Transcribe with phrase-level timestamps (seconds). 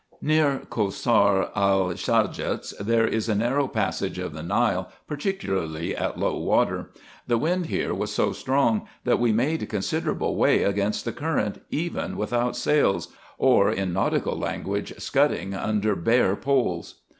[0.19, 6.35] Near Cossar el Sajats there is a narrow passage of the Nile, particularly at low
[6.39, 6.89] water.
[7.27, 12.17] The wind here was so strong, that we made considerable way against the current, even
[12.17, 16.95] without sails; or, in nautical language," scudding under bare poles."